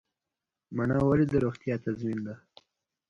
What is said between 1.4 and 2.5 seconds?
روغتیا تضمین ده؟